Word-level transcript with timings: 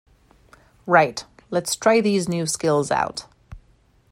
Right, 0.87 1.23
lets 1.51 1.75
try 1.75 2.01
these 2.01 2.27
new 2.27 2.47
skills 2.47 2.89
out! 2.89 3.27